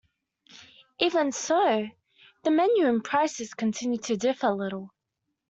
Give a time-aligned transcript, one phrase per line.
[0.99, 1.87] Even so,
[2.41, 4.95] the menu and prices continue to differ little.